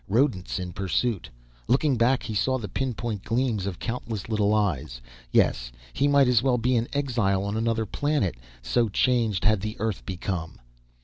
[0.07, 1.29] Rodents in pursuit.
[1.67, 4.99] Looking back, he saw the pinpoint gleams of countless little eyes.
[5.31, 8.33] Yes, he might as well be an exile on another planet
[8.63, 10.59] so changed had the Earth become.